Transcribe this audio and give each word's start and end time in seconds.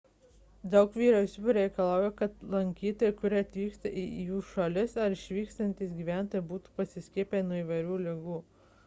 daug 0.75 0.93
vyriausybių 0.99 1.53
reikalauja 1.57 2.07
kad 2.21 2.39
lankytojai 2.53 3.13
kurie 3.19 3.39
atvyksta 3.45 3.91
į 4.05 4.05
jų 4.31 4.39
šalis 4.53 4.97
ar 5.05 5.17
išvykstantys 5.19 5.93
gyventojai 5.99 6.43
būtų 6.55 6.75
pasiskiepiję 6.81 7.45
nuo 7.53 7.61
įvairių 7.61 8.01
ligų 8.09 8.41